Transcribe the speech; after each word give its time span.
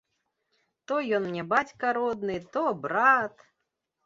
То 0.91 0.97
ён 1.17 1.27
мне 1.33 1.43
бацька 1.51 1.93
родны, 1.99 2.39
то 2.57 2.65
брат! 2.89 3.35